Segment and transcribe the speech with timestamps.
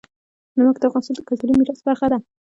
[0.57, 2.17] نمک د افغانستان د کلتوري میراث برخه ده.